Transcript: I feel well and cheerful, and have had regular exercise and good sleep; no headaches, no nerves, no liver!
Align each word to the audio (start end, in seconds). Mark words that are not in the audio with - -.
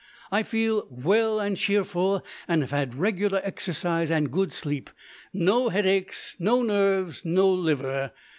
I 0.31 0.41
feel 0.41 0.87
well 0.89 1.39
and 1.39 1.55
cheerful, 1.55 2.25
and 2.47 2.63
have 2.63 2.71
had 2.71 2.95
regular 2.95 3.39
exercise 3.43 4.09
and 4.09 4.31
good 4.31 4.51
sleep; 4.51 4.89
no 5.31 5.69
headaches, 5.69 6.35
no 6.39 6.63
nerves, 6.63 7.23
no 7.23 7.47
liver! 7.53 8.11